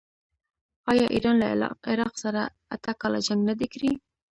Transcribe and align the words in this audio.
آیا 0.91 1.05
ایران 1.13 1.35
له 1.61 1.67
عراق 1.91 2.13
سره 2.23 2.41
اته 2.75 2.91
کاله 3.01 3.19
جنګ 3.27 3.41
نه 3.49 3.53
دی 3.59 3.67
کړی؟ 3.73 3.91